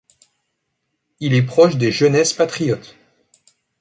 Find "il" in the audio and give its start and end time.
1.19-1.35